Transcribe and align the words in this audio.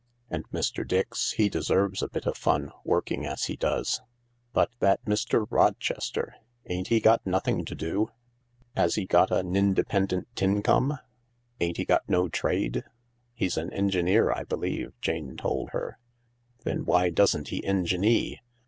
And 0.31 0.49
Mr. 0.49 0.83
Dix, 0.87 1.33
he 1.33 1.47
deserves 1.47 2.01
a 2.01 2.07
bit 2.09 2.25
of 2.25 2.35
fun, 2.35 2.71
working 2.83 3.23
as 3.27 3.43
he 3.43 3.55
does. 3.55 4.01
But 4.51 4.71
that 4.79 5.05
Mr. 5.05 5.45
Rochester! 5.47 6.37
Ain't 6.65 6.87
he 6.87 6.99
got 6.99 7.23
nothing 7.23 7.65
to 7.65 7.75
do? 7.75 8.09
'As 8.75 8.95
he 8.95 9.05
got 9.05 9.29
a 9.29 9.43
nindependen 9.43 10.25
tincome? 10.35 10.97
Ain't 11.59 11.77
he 11.77 11.85
got 11.85 12.09
no 12.09 12.29
trade?"" 12.29 12.83
He's 13.35 13.57
an 13.57 13.71
engineer, 13.73 14.31
I 14.31 14.43
believe," 14.43 14.99
Jane 15.01 15.37
told 15.37 15.69
her." 15.69 15.99
Then 16.63 16.83
why 16.83 17.11
doesn't 17.11 17.49
he 17.49 17.61
enginee 17.61 18.39